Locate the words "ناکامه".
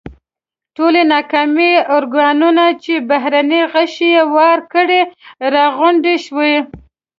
1.13-1.71